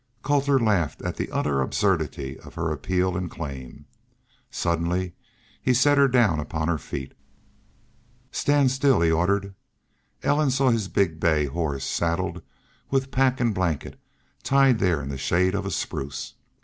[0.23, 3.85] Colter laughed at the utter absurdity of her appeal and claim.
[4.49, 5.13] Suddenly
[5.61, 7.13] he set her down upon her feet.
[8.31, 9.53] "Stand still," he ordered.
[10.23, 12.41] Ellen saw his big bay horse, saddled,
[12.89, 13.99] with pack and blanket,
[14.41, 16.33] tied there in the shade of a spruce.